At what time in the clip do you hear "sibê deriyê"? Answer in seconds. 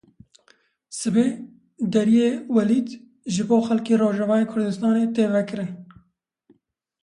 0.97-2.29